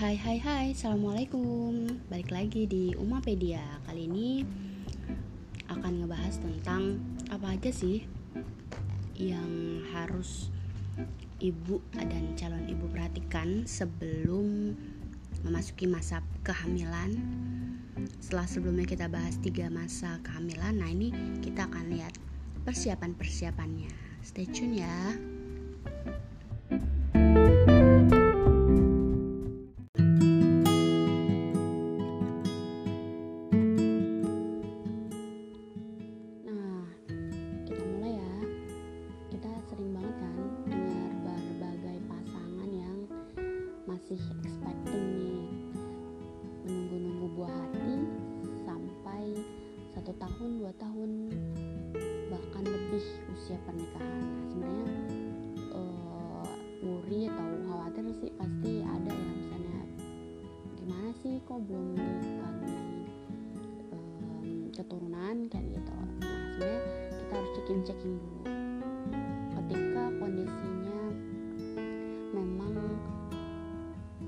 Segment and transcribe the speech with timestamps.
[0.00, 1.84] Hai hai hai, Assalamualaikum.
[2.08, 3.60] Balik lagi di Umapedia.
[3.84, 4.40] Kali ini
[5.68, 6.96] akan ngebahas tentang
[7.28, 8.08] apa aja sih
[9.12, 9.52] Yang
[9.92, 10.48] harus
[11.36, 14.72] ibu dan calon ibu perhatikan sebelum
[15.44, 17.20] memasuki masa kehamilan.
[18.24, 21.12] Setelah sebelumnya kita bahas tiga masa kehamilan Nah ini
[21.44, 22.16] kita akan lihat
[22.64, 23.92] persiapan-persiapannya.
[24.24, 25.12] Stay tune ya
[68.10, 68.42] dulu
[69.54, 71.00] ketika kondisinya
[72.34, 72.74] memang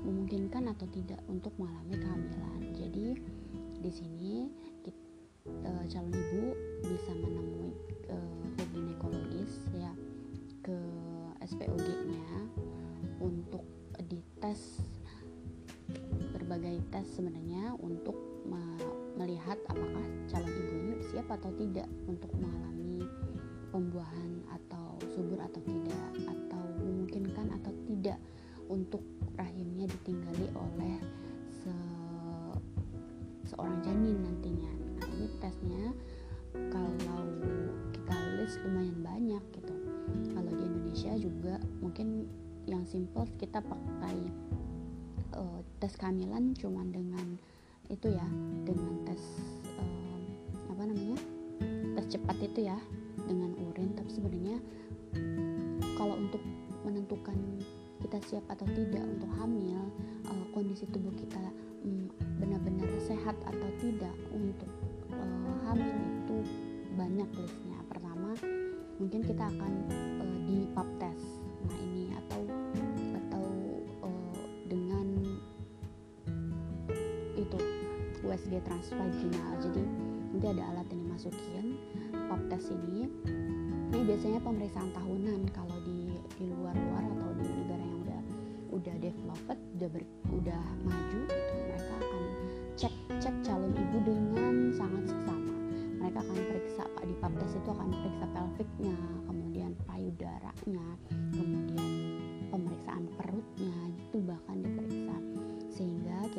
[0.03, 2.59] memungkinkan atau tidak untuk mengalami kehamilan.
[2.75, 3.07] Jadi
[3.83, 4.35] di sini
[4.87, 5.03] kita,
[5.67, 6.43] uh, calon ibu
[6.87, 7.71] bisa menemui
[8.07, 9.91] uh, ginekologis ya
[10.63, 10.79] ke
[11.43, 12.47] SPOG-nya
[13.19, 13.67] untuk
[14.07, 14.79] dites
[16.31, 18.15] berbagai tes sebenarnya untuk
[19.19, 22.72] melihat apakah calon ibu ini siap atau tidak untuk mengalami
[33.53, 34.73] seorang janin nantinya.
[34.97, 35.85] Nah, ini tesnya
[36.73, 36.93] kalau
[38.43, 39.71] list lumayan banyak gitu
[40.35, 42.27] kalau di Indonesia juga mungkin
[42.67, 44.17] yang simple kita pakai
[45.39, 47.39] uh, tes kehamilan cuman dengan
[47.87, 48.27] itu ya
[48.67, 49.23] dengan tes
[49.79, 50.19] uh,
[50.75, 51.15] apa namanya
[51.95, 52.75] tes cepat itu ya
[53.23, 54.59] dengan urin tapi sebenarnya
[55.95, 56.43] kalau untuk
[56.83, 57.39] menentukan
[58.03, 59.87] kita siap atau tidak untuk hamil
[60.27, 61.39] uh, kondisi tubuh kita
[62.43, 64.67] benar-benar sehat atau tidak untuk
[65.15, 65.95] uh, hamil
[66.27, 66.37] itu
[66.99, 67.73] banyak listnya.
[69.03, 69.73] Mungkin kita akan
[70.21, 71.43] uh, di pap test.
[71.67, 72.41] Nah ini atau
[73.19, 73.45] atau
[74.05, 75.07] uh, dengan
[77.35, 77.59] itu
[78.23, 79.59] USG transvaginal.
[79.59, 79.83] Jadi
[80.31, 81.75] nanti ada alat yang dimasukin
[82.31, 83.11] pap test ini.
[83.91, 85.51] Ini biasanya pemeriksaan tahunan.
[85.51, 88.21] Kalau di di luar-luar atau di negara yang udah
[88.73, 90.03] udah developed udah ber,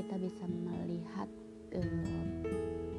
[0.05, 1.29] kita bisa melihat
[1.73, 2.29] eh,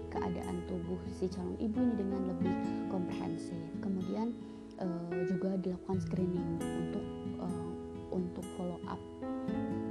[0.09, 2.55] keadaan tubuh si calon ibu ini dengan lebih
[2.89, 3.61] komprehensif.
[3.77, 4.33] Kemudian
[4.81, 7.05] eh, juga dilakukan screening untuk
[7.45, 7.71] eh,
[8.09, 8.97] untuk follow up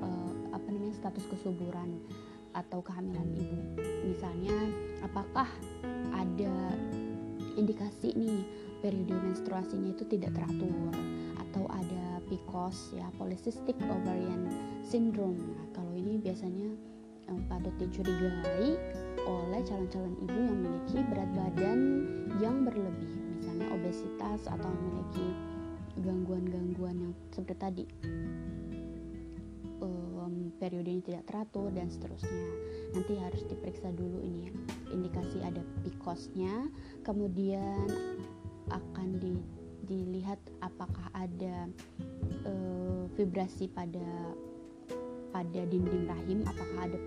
[0.02, 2.02] eh, apa namanya status kesuburan
[2.50, 3.58] atau kehamilan ibu.
[4.10, 4.58] Misalnya
[5.06, 5.46] apakah
[6.10, 6.54] ada
[7.54, 8.42] indikasi nih
[8.82, 10.75] periode menstruasinya itu tidak teratur
[11.38, 14.50] atau ada PCOS ya polycystic ovarian
[14.82, 15.38] syndrome.
[15.38, 16.94] Nah kalau ini biasanya
[17.28, 18.76] um, patut dicurigai
[19.24, 21.78] oleh calon-calon ibu yang memiliki berat badan
[22.42, 25.26] yang berlebih misalnya obesitas atau memiliki
[26.02, 27.86] gangguan-gangguan yang seperti tadi.
[29.84, 32.44] Um, periodenya tidak teratur dan seterusnya.
[32.96, 34.48] Nanti harus diperiksa dulu ini
[34.94, 36.70] indikasi ada PCOS-nya
[37.02, 37.90] kemudian
[38.72, 39.34] akan di,
[39.84, 41.68] dilihat apakah ada
[42.48, 44.32] uh, vibrasi pada
[45.34, 46.98] pada dinding rahim apakah ada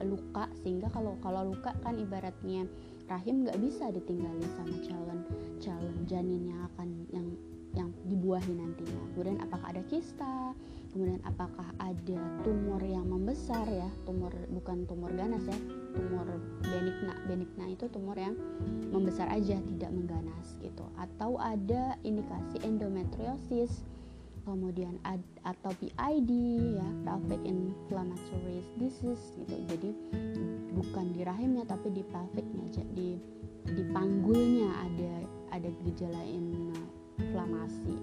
[0.00, 2.64] luka sehingga kalau kalau luka kan ibaratnya
[3.04, 5.20] rahim nggak bisa ditinggali sama calon
[5.60, 7.28] calon janin yang akan yang
[7.76, 9.04] yang dibuahi nantinya.
[9.12, 10.56] Kemudian apakah ada kista
[10.96, 15.58] kemudian apakah ada tumor yang membesar ya tumor bukan tumor ganas ya
[15.92, 16.24] tumor
[16.64, 18.32] benigna benigna itu tumor yang
[18.88, 20.88] membesar aja tidak mengganas gitu.
[20.96, 23.84] Atau ada indikasi endometriosis
[24.46, 24.94] kemudian
[25.42, 26.30] atau PID
[26.78, 29.54] ya pelvic inflammatory disease gitu.
[29.66, 29.90] Jadi
[30.70, 33.10] bukan di rahimnya tapi di pelvicnya jadi
[33.66, 35.14] di panggulnya ada
[35.50, 37.98] ada gejala inflamasi.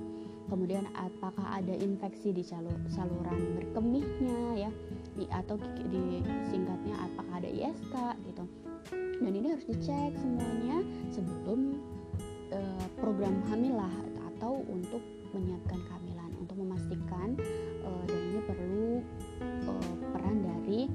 [0.51, 4.71] Kemudian apakah ada infeksi di salur, saluran berkemihnya ya
[5.15, 5.55] di, atau
[5.89, 7.95] di singkatnya apakah ada ISK
[8.27, 8.43] gitu.
[9.23, 11.79] Dan ini harus dicek semuanya sebelum
[12.51, 13.95] uh, program hamil lah
[14.35, 14.99] atau untuk
[15.33, 16.22] menyiapkan kehamilan
[16.53, 17.33] untuk memastikan
[17.81, 19.01] uh, dan ini perlu
[19.65, 20.85] uh, peran dari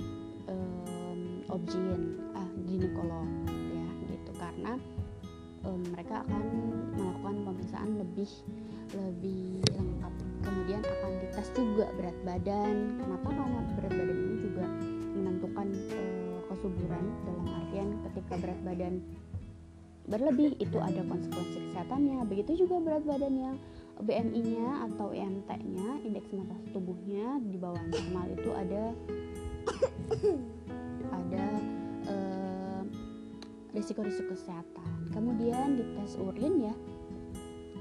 [0.46, 4.30] um, objin ah ginekolog ya gitu.
[4.38, 4.78] Karena
[5.66, 6.42] um, mereka akan
[6.94, 8.30] melakukan pemeriksaan lebih
[8.94, 10.14] lebih lengkap.
[10.46, 12.74] Kemudian akan dites juga berat badan.
[13.02, 13.28] Kenapa?
[13.34, 14.64] Karena berat badan ini juga
[15.18, 19.02] menentukan uh, kesuburan dalam artian ketika berat badan
[20.06, 22.22] berlebih itu ada konsekuensi kesehatannya.
[22.30, 23.56] Begitu juga berat badan yang
[23.98, 28.84] BMI-nya atau IMT-nya indeks massa tubuhnya di bawah normal itu ada
[31.18, 31.46] ada
[32.06, 32.82] uh,
[33.74, 35.10] risiko-risiko kesehatan.
[35.10, 36.74] Kemudian di tes urin ya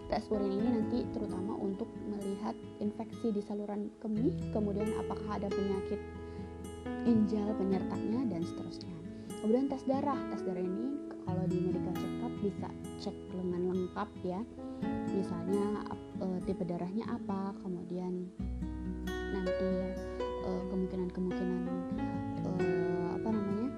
[0.08, 6.00] tes urin ini nanti terutama untuk melihat infeksi di saluran kemih kemudian apakah ada penyakit
[7.04, 8.96] ginjal penyertanya dan seterusnya.
[9.44, 12.68] Kemudian tes darah tes darah ini kalau di medical check up bisa
[13.04, 14.40] cek lengan lengkap ya.
[15.12, 15.84] Misalnya
[16.22, 18.30] e, tipe darahnya apa kemudian
[19.08, 19.72] nanti
[20.20, 21.64] e, kemungkinan-kemungkinan
[22.44, 22.50] e,
[23.18, 23.70] apa namanya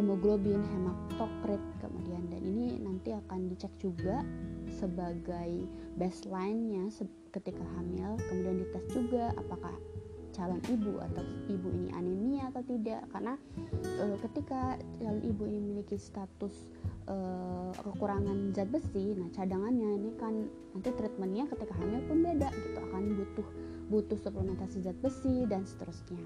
[0.00, 2.24] hemoglobin hematokrit kemudian.
[2.32, 4.24] Dan ini nanti akan dicek juga
[4.72, 5.68] sebagai
[6.00, 6.88] baseline-nya
[7.30, 9.76] ketika hamil kemudian dites juga apakah
[10.30, 11.22] calon ibu atau
[11.52, 13.04] ibu ini anemia atau tidak.
[13.12, 13.36] Karena
[13.84, 16.70] e, ketika calon ibu ini memiliki status
[17.10, 17.16] e,
[17.74, 23.02] kekurangan zat besi nah cadangannya ini kan nanti treatmentnya ketika hamil pun beda gitu akan
[23.18, 23.48] butuh
[23.90, 26.22] butuh suplementasi zat besi dan seterusnya.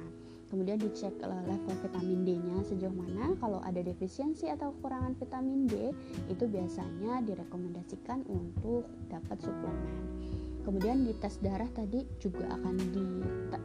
[0.52, 5.90] Kemudian dicek level vitamin D-nya sejauh mana kalau ada defisiensi atau kekurangan vitamin D
[6.31, 10.04] itu biasanya direkomendasikan untuk dapat suplemen.
[10.62, 13.06] Kemudian di tes darah tadi juga akan di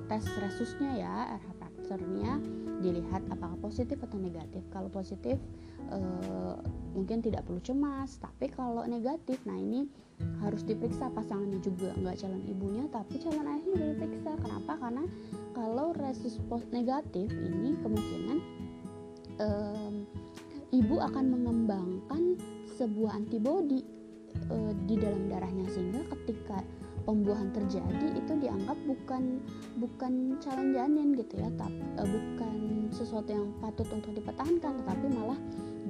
[0.07, 2.31] tes resusnya ya RH faktornya
[2.79, 4.63] dilihat apakah positif atau negatif.
[4.71, 5.39] Kalau positif
[5.91, 6.55] eh,
[6.95, 9.87] mungkin tidak perlu cemas tapi kalau negatif nah ini
[10.43, 11.11] harus diperiksa.
[11.11, 14.31] Pasangannya juga nggak calon ibunya tapi calon ayahnya juga diperiksa.
[14.39, 14.73] Kenapa?
[14.79, 15.03] Karena
[15.53, 16.39] kalau resus
[16.71, 18.39] negatif ini kemungkinan
[20.69, 22.37] ibu akan mengembangkan
[22.77, 23.81] sebuah antibodi
[24.49, 25.65] uh, di dalam darahnya.
[25.69, 26.61] Sehingga ketika
[27.03, 29.43] pembuahan terjadi itu dianggap bukan
[29.79, 32.55] bukan calon janin gitu ya tapi uh, bukan
[32.89, 35.39] sesuatu yang patut untuk dipertahankan tetapi malah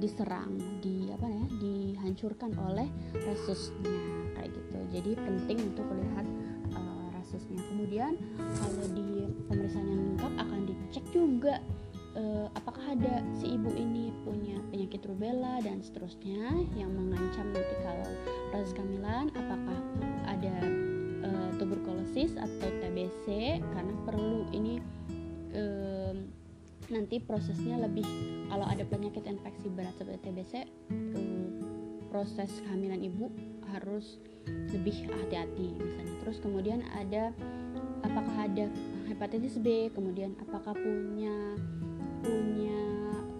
[0.00, 4.00] diserang di apa ya dihancurkan oleh resusnya
[4.34, 4.78] kayak gitu.
[4.96, 6.26] Jadi penting untuk melihat
[6.72, 7.60] uh, resusnya.
[7.68, 8.16] Kemudian
[8.56, 11.60] kalau di pemeriksaan yang lengkap akan dicek juga
[12.16, 18.10] uh, apakah ada si ibu ini punya penyakit rubella dan seterusnya yang mengancam nanti kalau
[18.50, 19.78] proses kehamilan apakah
[22.20, 23.26] tuberkulosis atau TBC
[23.72, 24.76] karena perlu ini
[25.56, 26.28] um,
[26.92, 28.04] nanti prosesnya lebih
[28.50, 30.66] kalau ada penyakit infeksi berat seperti TBC eh,
[32.10, 33.30] proses kehamilan ibu
[33.70, 34.18] harus
[34.74, 36.16] lebih hati-hati misalnya.
[36.26, 37.30] Terus kemudian ada
[38.02, 38.66] apakah ada
[39.06, 41.56] hepatitis B kemudian apakah punya
[42.20, 42.80] punya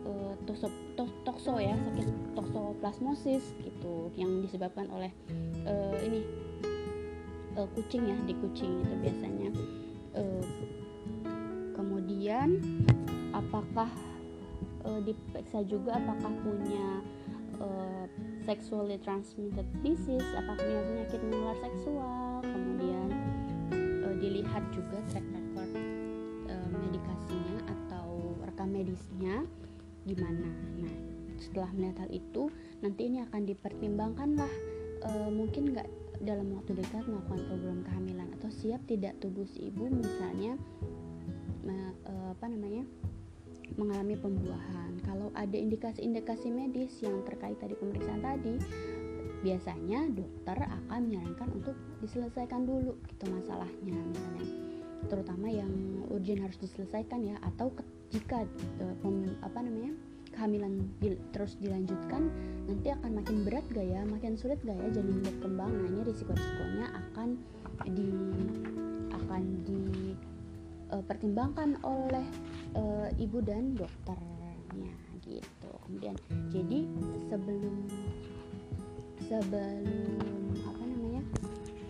[0.09, 5.11] uh, tokso, to, tokso ya sakit toksoplasmosis gitu yang disebabkan oleh
[5.67, 6.25] uh, ini
[7.75, 9.51] kucing ya di kucing itu biasanya.
[10.11, 10.45] Uh,
[11.77, 12.61] kemudian
[13.33, 13.89] apakah
[14.85, 17.01] uh, diperiksa juga apakah punya
[17.63, 18.05] uh,
[18.45, 23.09] sexually transmitted disease apakah punya penyakit menular seksual kemudian
[24.05, 25.71] uh, dilihat juga track record
[26.51, 29.47] uh, medikasinya atau rekam medisnya
[30.05, 30.49] gimana.
[30.81, 30.95] Nah
[31.41, 32.53] setelah melihat hal itu
[32.85, 34.53] nanti ini akan dipertimbangkan lah
[35.09, 35.89] uh, mungkin nggak
[36.21, 40.61] dalam waktu dekat melakukan program kehamilan atau siap tidak tubuh si ibu misalnya
[42.05, 42.85] uh, apa namanya
[43.79, 44.99] mengalami pembuahan.
[45.07, 48.59] Kalau ada indikasi-indikasi medis yang terkait tadi pemeriksaan tadi,
[49.41, 54.45] biasanya dokter akan menyarankan untuk diselesaikan dulu gitu masalahnya misalnya
[55.09, 55.73] terutama yang
[56.13, 57.73] urgent harus diselesaikan ya atau
[58.13, 58.45] jika
[59.01, 59.97] pem, apa namanya
[60.41, 62.33] kehamilan di, terus dilanjutkan
[62.65, 64.01] nanti akan makin berat gak ya?
[64.09, 67.29] Makin sulit gak ya janin berkembang nah ini risiko-risikonya akan
[67.93, 68.09] di
[69.13, 70.17] akan di
[70.97, 72.25] uh, pertimbangkan oleh
[72.73, 74.97] uh, ibu dan dokternya
[75.29, 75.73] gitu.
[75.85, 76.17] Kemudian
[76.49, 76.89] jadi
[77.29, 77.77] sebelum
[79.29, 79.85] sebelum
[80.65, 81.23] apa namanya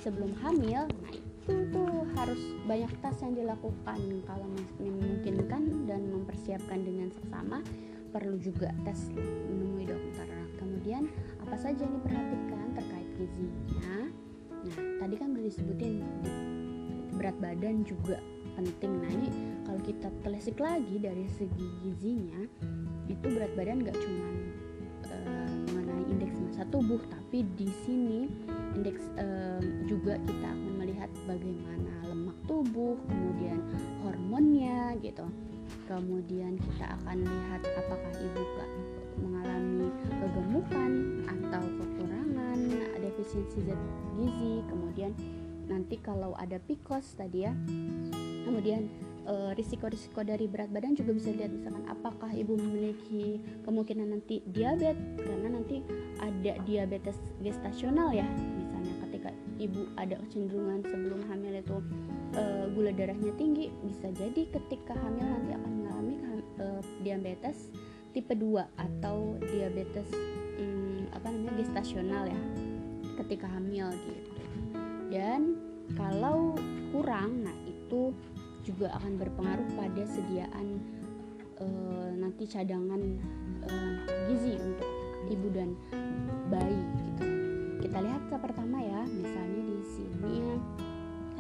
[0.03, 4.01] sebelum hamil nah itu tuh harus banyak tes yang dilakukan.
[4.27, 4.47] Kalau
[4.83, 7.63] memungkinkan dan mempersiapkan dengan seksama
[8.11, 10.27] perlu juga tes menemui dokter.
[10.59, 11.09] Kemudian
[11.41, 14.11] apa saja yang diperhatikan terkait gizinya?
[14.61, 16.05] Nah tadi kan udah disebutin
[17.17, 18.19] berat badan juga
[18.59, 18.93] penting.
[19.01, 19.29] Nah ini
[19.65, 22.45] kalau kita telisik lagi dari segi gizinya
[23.11, 24.27] itu berat badan gak cuma
[25.11, 28.31] uh, mengenai indeks massa tubuh tapi di sini
[28.79, 29.59] indeks uh,
[29.91, 33.59] juga kita akan melihat bagaimana lemak tubuh kemudian
[34.07, 35.27] hormonnya gitu
[35.91, 38.43] kemudian kita akan lihat apakah ibu
[39.19, 40.91] mengalami kegemukan
[41.27, 42.59] atau kekurangan
[43.03, 43.81] defisiensi zat
[44.15, 45.11] gizi kemudian
[45.67, 47.53] nanti kalau ada PCOS tadi ya
[48.47, 48.87] kemudian
[49.55, 54.99] risiko risiko-risiko dari berat badan juga bisa dilihat misalkan apakah ibu memiliki kemungkinan nanti diabetes
[55.23, 55.87] karena nanti
[56.19, 58.27] ada diabetes gestasional ya
[58.59, 59.31] misalnya ketika
[59.63, 61.79] ibu ada kecenderungan sebelum hamil itu
[62.35, 65.73] uh, gula darahnya tinggi bisa jadi ketika hamil nanti akan
[66.61, 67.73] uh, diabetes
[68.13, 70.09] tipe 2 atau diabetes
[70.61, 72.41] um, apa namanya gestasional ya
[73.25, 74.31] ketika hamil gitu.
[75.11, 75.59] Dan
[75.95, 76.55] kalau
[76.95, 78.15] kurang nah itu
[78.63, 80.79] juga akan berpengaruh pada sediaan
[81.59, 83.01] uh, nanti cadangan
[83.67, 83.95] uh,
[84.31, 84.91] gizi untuk
[85.31, 85.71] ibu dan
[86.51, 87.25] bayi gitu.
[87.89, 90.37] Kita lihat ke pertama ya misalnya di sini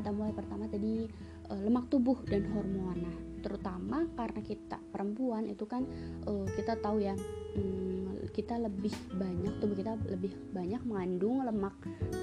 [0.01, 1.07] kita mulai pertama tadi
[1.51, 2.99] uh, lemak tubuh dan hormon.
[3.05, 5.85] Nah terutama karena kita perempuan itu kan
[6.29, 7.17] uh, kita tahu ya
[7.57, 11.75] um, kita lebih banyak tubuh kita lebih banyak mengandung lemak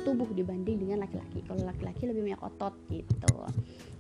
[0.08, 1.44] tubuh dibanding dengan laki-laki.
[1.44, 3.34] Kalau laki-laki lebih banyak otot gitu.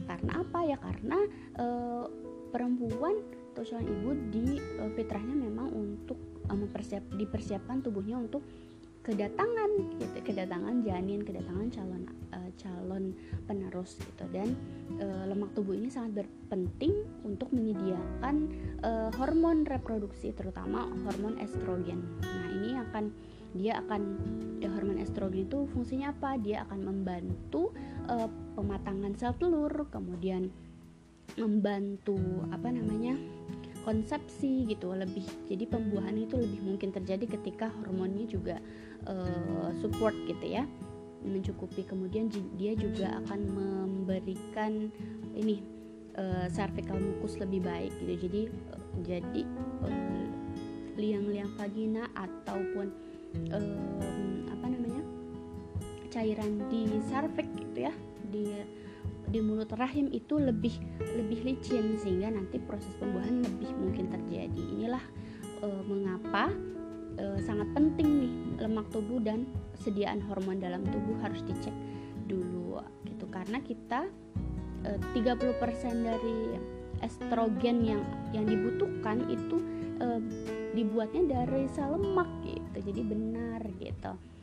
[0.08, 0.60] Karena apa?
[0.64, 1.20] Ya karena
[1.60, 2.06] uh,
[2.50, 3.20] perempuan
[3.54, 4.46] atau calon ibu di
[4.78, 8.46] uh, fitrahnya memang untuk uh, mempersiap dipersiapkan tubuhnya untuk
[9.08, 10.18] kedatangan gitu.
[10.20, 12.04] Kedatangan janin kedatangan calon
[12.36, 13.16] uh, calon
[13.48, 14.28] penerus gitu.
[14.36, 14.52] Dan
[15.00, 18.52] uh, lemak tubuh ini sangat berpenting untuk menyediakan
[18.84, 22.04] uh, hormon reproduksi terutama hormon estrogen.
[22.20, 23.06] Nah ini akan
[23.56, 24.02] dia akan
[24.60, 26.36] ya, hormon estrogen itu fungsinya apa?
[26.44, 27.72] Dia akan membantu
[28.12, 28.28] uh,
[28.60, 30.52] pematangan sel telur kemudian
[31.40, 32.20] membantu
[32.52, 33.16] apa namanya
[33.88, 38.60] konsepsi gitu lebih jadi pembuahan itu lebih mungkin terjadi ketika hormonnya juga
[39.08, 40.68] uh, support gitu ya
[41.24, 41.88] mencukupi.
[41.88, 42.30] Kemudian
[42.60, 44.92] dia juga akan memberikan
[45.34, 45.64] ini
[46.20, 48.14] uh, cervical mucus lebih baik gitu.
[48.28, 48.42] Jadi
[48.76, 49.42] uh, jadi
[49.88, 50.28] uh,
[50.98, 52.92] liang-liang vagina ataupun
[53.54, 55.04] uh, apa namanya
[56.10, 57.94] cairan di cervix gitu ya
[58.28, 58.46] di
[59.28, 60.80] di mulut rahim itu lebih
[61.20, 64.64] lebih licin sehingga nanti proses pembuahan lebih mungkin terjadi.
[64.80, 65.04] Inilah
[65.60, 66.52] e, mengapa
[67.20, 69.44] e, sangat penting nih lemak tubuh dan
[69.76, 71.76] sediaan hormon dalam tubuh harus dicek
[72.28, 74.08] dulu gitu karena kita
[74.88, 76.40] e, 30% dari
[77.04, 79.60] estrogen yang yang dibutuhkan itu
[80.00, 80.08] e,
[80.72, 82.78] dibuatnya dari sel lemak gitu.
[82.80, 84.37] Jadi benar gitu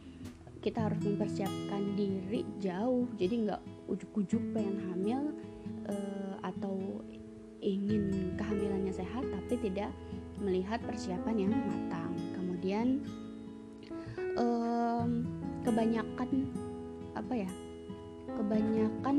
[0.64, 3.04] kita harus mempersiapkan diri jauh.
[3.20, 3.60] Jadi nggak
[3.92, 5.20] ujuk-ujuk pengen hamil
[5.92, 7.04] uh, atau
[7.60, 9.92] ingin kehamilannya sehat tapi tidak
[10.40, 12.12] melihat persiapan yang matang.
[12.32, 13.04] Kemudian
[14.40, 15.28] um,
[15.60, 16.48] kebanyakan
[17.12, 17.50] apa ya
[18.34, 19.16] kebanyakan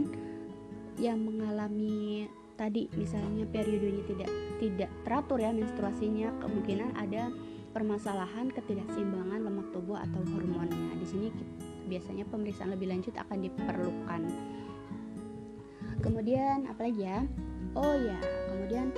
[0.97, 2.25] yang mengalami
[2.55, 7.31] tadi misalnya periodenya tidak tidak teratur ya menstruasinya kemungkinan ada
[7.75, 10.95] permasalahan ketidakseimbangan lemak tubuh atau hormonnya.
[10.95, 11.27] Di sini
[11.91, 14.21] biasanya pemeriksaan lebih lanjut akan diperlukan.
[15.99, 17.27] Kemudian apalagi ya?
[17.75, 18.15] Oh ya,
[18.47, 18.95] kemudian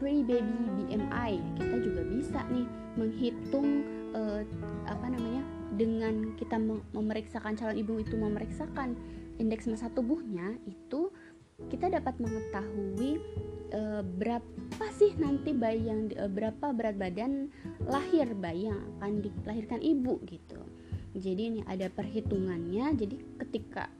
[0.00, 2.64] pre-baby BMI kita juga bisa nih
[2.96, 3.84] menghitung
[4.16, 4.40] uh,
[4.88, 5.44] apa namanya
[5.76, 6.56] dengan kita
[6.96, 8.96] memeriksakan calon ibu itu memeriksakan
[9.36, 11.12] indeks massa tubuhnya itu
[11.70, 13.22] kita dapat mengetahui
[13.70, 17.48] e, berapa sih nanti bayi yang e, berapa berat badan
[17.86, 20.60] lahir bayi yang akan dilahirkan ibu gitu.
[21.14, 22.94] Jadi ini ada perhitungannya.
[22.98, 23.90] Jadi ketika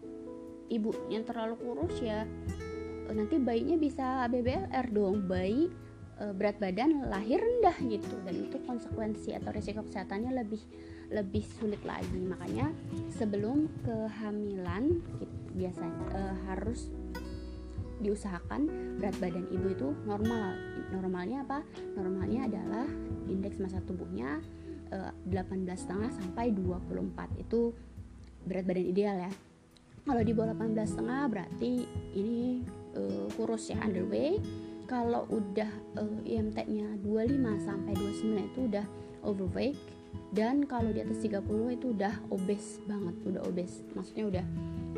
[0.70, 2.26] ibu yang terlalu kurus ya
[3.06, 5.30] e, nanti bayinya bisa BBLR dong.
[5.30, 5.70] Bayi
[6.18, 10.62] e, berat badan lahir rendah gitu dan itu konsekuensi atau risiko kesehatannya lebih
[11.10, 12.18] lebih sulit lagi.
[12.18, 12.70] Makanya
[13.14, 15.02] sebelum kehamilan
[15.54, 16.90] biasanya e, harus
[18.00, 18.66] diusahakan
[18.98, 20.56] berat badan ibu itu normal.
[20.90, 21.62] Normalnya apa?
[21.94, 22.88] Normalnya adalah
[23.28, 24.40] indeks massa tubuhnya
[24.90, 27.76] eh, 18,5 sampai 24 itu
[28.44, 29.32] berat badan ideal ya.
[30.00, 31.84] Kalau di bawah 18,5 berarti
[32.16, 32.64] ini
[32.96, 34.40] uh, kurus ya underweight.
[34.88, 38.86] Kalau udah uh, IMT-nya 25 sampai 29 itu udah
[39.22, 39.78] overweight.
[40.34, 41.46] Dan kalau di atas 30
[41.78, 43.86] itu udah obes banget udah obes.
[43.94, 44.44] Maksudnya udah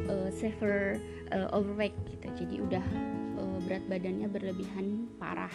[0.08, 1.00] uh, severe
[1.32, 2.26] uh, overweight gitu.
[2.44, 2.84] Jadi udah
[3.38, 5.52] uh, berat badannya berlebihan parah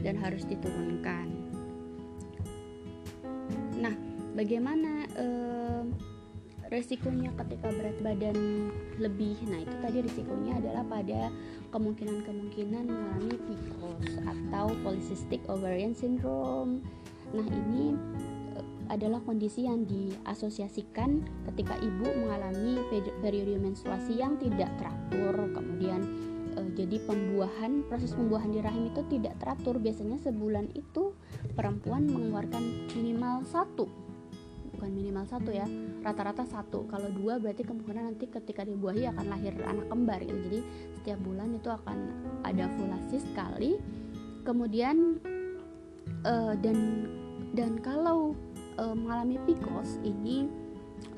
[0.00, 1.28] dan harus diturunkan.
[3.78, 3.94] Nah
[4.32, 5.84] bagaimana uh,
[6.72, 8.36] resikonya ketika berat badan
[8.96, 9.36] lebih?
[9.44, 11.28] Nah itu tadi risikonya adalah pada
[11.72, 16.80] kemungkinan-kemungkinan mengalami PCOS atau polycystic ovarian syndrome.
[17.32, 17.96] Nah ini
[18.92, 22.76] adalah kondisi yang diasosiasikan ketika ibu mengalami
[23.24, 26.00] periode menstruasi yang tidak teratur, kemudian
[26.60, 29.80] uh, jadi pembuahan proses pembuahan di rahim itu tidak teratur.
[29.80, 31.16] Biasanya sebulan itu
[31.56, 33.88] perempuan mengeluarkan minimal satu.
[34.76, 35.64] Bukan minimal satu ya
[36.04, 36.84] rata-rata satu.
[36.92, 40.36] Kalau dua berarti kemungkinan nanti ketika dibuahi akan lahir anak kembar gitu.
[40.52, 40.60] Jadi
[41.00, 41.96] setiap bulan itu akan
[42.44, 43.80] ada ovulasi sekali
[44.42, 45.22] kemudian
[46.26, 47.06] uh, dan
[47.54, 48.34] dan kalau
[48.78, 50.48] uh, mengalami PCOS ini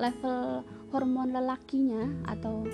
[0.01, 2.65] level hormon lelakinya atau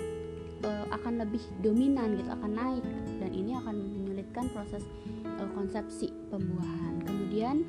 [0.64, 2.84] uh, akan lebih dominan gitu akan naik.
[3.22, 4.82] Dan ini akan menyulitkan proses
[5.26, 7.02] uh, konsepsi pembuahan.
[7.06, 7.66] Kemudian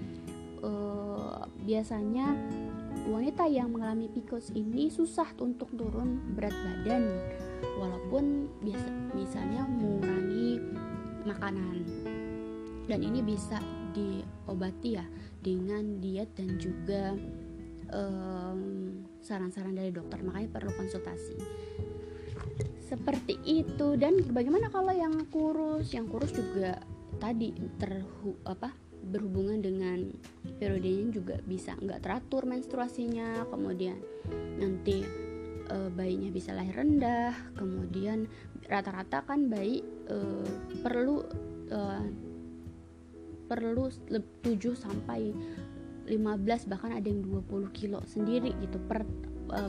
[0.62, 2.34] uh, biasanya
[3.10, 7.03] wanita yang mengalami PCOS ini susah untuk turun berat badan
[7.77, 10.62] walaupun biasa misalnya mengurangi
[11.27, 11.84] makanan.
[12.84, 13.63] Dan ini bisa
[13.96, 15.05] diobati ya
[15.43, 17.13] dengan diet dan juga
[19.21, 20.17] saran-saran um, dari dokter.
[20.25, 21.38] Makanya perlu konsultasi.
[22.83, 23.97] Seperti itu.
[23.97, 25.93] Dan bagaimana kalau yang kurus?
[25.93, 26.81] Yang kurus juga
[27.21, 28.73] tadi terhu apa
[29.03, 30.00] berhubungan dengan
[30.57, 33.45] periodenya juga bisa nggak teratur menstruasinya.
[33.50, 33.97] Kemudian
[34.57, 35.05] nanti
[35.69, 37.33] e, bayinya bisa lahir rendah.
[37.57, 38.25] Kemudian
[38.65, 40.17] rata-rata kan bayi e,
[40.81, 41.21] perlu
[41.69, 41.79] e,
[43.47, 45.31] perlu 7 sampai
[46.07, 49.07] 15 bahkan ada yang 20 kilo sendiri gitu per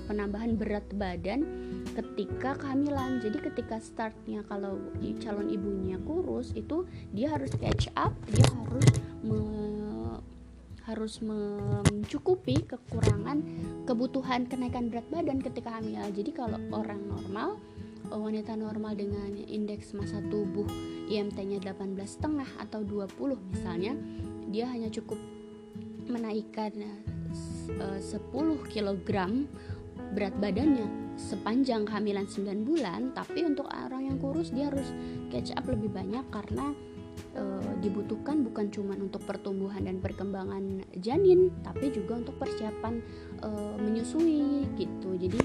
[0.09, 1.45] penambahan berat badan
[1.93, 4.81] ketika kehamilan jadi ketika startnya kalau
[5.21, 8.87] calon ibunya kurus itu dia harus catch up dia harus
[9.27, 9.41] me,
[10.85, 13.41] harus mencukupi kekurangan
[13.89, 16.05] kebutuhan kenaikan berat badan ketika hamil.
[16.13, 17.74] Jadi kalau orang normal, eh,
[18.13, 20.69] wanita normal dengan indeks massa tubuh
[21.09, 22.21] IMT-nya 18,5
[22.61, 23.93] atau 20 misalnya,
[24.49, 25.17] dia hanya cukup
[26.09, 29.11] menaikkan 10 eh, kg
[30.15, 34.91] berat badannya sepanjang kehamilan 9 bulan, tapi untuk orang yang kurus dia harus
[35.31, 36.75] catch up lebih banyak karena
[37.35, 37.43] e,
[37.79, 42.99] dibutuhkan bukan cuma untuk pertumbuhan dan perkembangan janin tapi juga untuk persiapan
[43.43, 45.15] e, menyusui gitu.
[45.15, 45.39] Jadi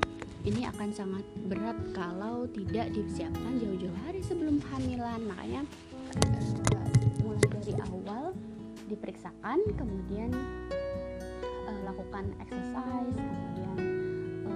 [0.47, 5.19] ini akan sangat berat kalau tidak disiapkan jauh-jauh hari sebelum kehamilan.
[5.28, 5.62] Makanya
[6.15, 6.19] e,
[7.23, 8.32] mulai dari awal
[8.88, 10.32] diperiksakan kemudian
[11.67, 13.78] e, lakukan exercise kemudian
[14.47, 14.54] e,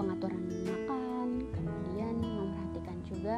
[0.00, 3.36] pengaturan makan kemudian memperhatikan juga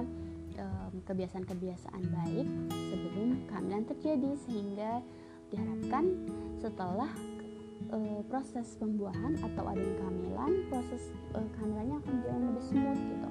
[1.10, 5.02] kebiasaan-kebiasaan baik sebelum kehamilan terjadi sehingga
[5.50, 6.04] diharapkan
[6.60, 7.10] setelah
[7.90, 13.28] uh, proses pembuahan atau adanya kehamilan proses uh, kehamilannya akan jalan lebih smooth gitu.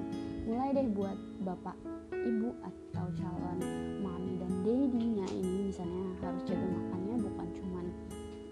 [0.48, 1.76] Mulai deh buat bapak
[2.12, 3.58] ibu atau calon
[4.04, 7.86] mami dan daddy-nya ini misalnya harus jaga makannya bukan cuman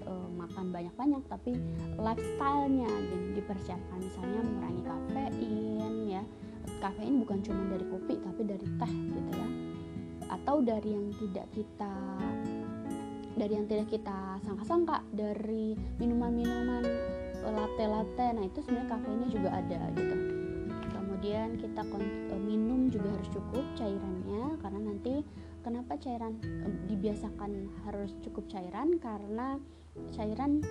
[0.08, 1.52] uh, makan banyak-banyak tapi
[2.00, 3.98] lifestyle-nya dan dipersiapkan.
[4.00, 6.22] Misalnya mengurangi kafein ya.
[6.78, 9.48] Kafein bukan cuma dari kopi tapi dari teh gitu ya.
[10.28, 11.92] Atau dari yang tidak kita
[13.38, 16.82] dari yang tidak kita sangka-sangka dari minuman-minuman
[17.46, 18.34] latte-latte.
[18.34, 20.16] Nah itu sebenarnya kafeinnya juga ada gitu.
[20.90, 25.14] Kemudian kita e, minum juga harus cukup cairannya karena nanti
[25.62, 28.98] kenapa cairan e, dibiasakan harus cukup cairan?
[28.98, 29.58] Karena
[30.14, 30.62] cairan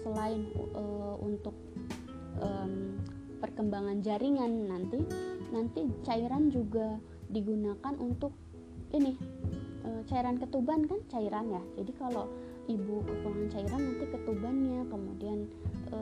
[0.00, 1.52] selain uh, untuk
[2.40, 2.96] um,
[3.40, 5.00] perkembangan jaringan nanti
[5.52, 6.96] nanti cairan juga
[7.28, 8.32] digunakan untuk
[8.96, 9.12] ini
[9.84, 11.62] e, cairan ketuban kan cairan ya.
[11.80, 12.28] Jadi kalau
[12.68, 15.38] ibu kekurangan cairan nanti ketubannya kemudian
[15.90, 15.98] e,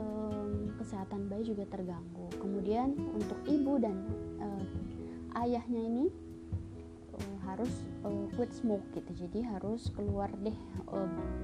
[0.79, 2.27] kesehatan bayi juga terganggu.
[2.37, 3.95] Kemudian untuk ibu dan
[4.39, 4.47] e,
[5.39, 6.05] ayahnya ini
[7.15, 7.71] e, harus
[8.03, 9.27] e, quit smoke gitu.
[9.27, 10.55] Jadi harus keluar deh
[10.91, 10.97] e,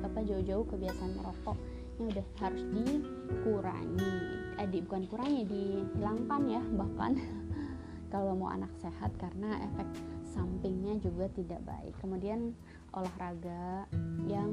[0.04, 1.58] apa jauh-jauh kebiasaan merokok
[1.96, 4.16] udah harus dikurangi.
[4.60, 7.16] Eh di, bukan kurangi dihilangkan ya bahkan.
[8.14, 9.88] Kalau mau anak sehat karena efek
[10.36, 11.96] sampingnya juga tidak baik.
[12.04, 12.52] Kemudian
[12.92, 13.88] olahraga
[14.28, 14.52] yang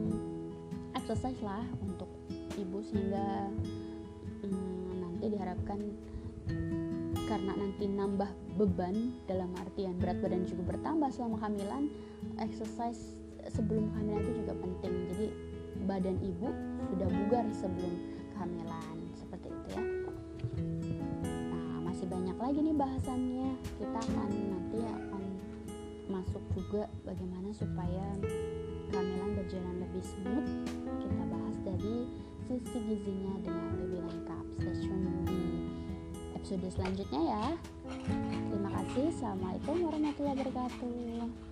[0.95, 2.09] exercise lah untuk
[2.55, 3.51] ibu sehingga
[4.47, 5.81] hmm, nanti diharapkan
[7.27, 11.88] karena nanti nambah beban dalam artian berat badan juga bertambah selama kehamilan
[12.42, 13.16] exercise
[13.51, 14.95] sebelum kehamilan itu juga penting.
[15.11, 15.27] Jadi
[15.88, 16.49] badan ibu
[16.92, 17.95] sudah bugar sebelum
[18.37, 19.83] kehamilan seperti itu ya.
[21.51, 23.51] Nah masih banyak lagi nih bahasannya.
[23.81, 25.12] Kita akan nanti akan
[26.11, 28.07] masuk juga bagaimana supaya
[28.91, 30.49] kehamilan berjalan lebih smooth.
[31.03, 31.97] Kita bahas dari
[32.49, 34.45] sisi gizinya dengan lebih lengkap.
[34.59, 34.75] Stay
[35.29, 35.43] di
[36.37, 37.45] episode selanjutnya ya.
[38.51, 39.05] Terima kasih.
[39.15, 41.52] Assalamualaikum warahmatullahi wabarakatuh